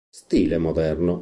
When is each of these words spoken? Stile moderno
Stile 0.09 0.57
moderno 0.57 1.19